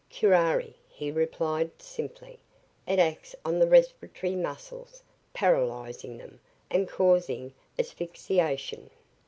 [0.09, 2.39] "Curari," he replied simply.
[2.87, 6.39] "It acts on the respiratory muscles, paralyzing them,
[6.71, 8.89] and causing asphyxiation."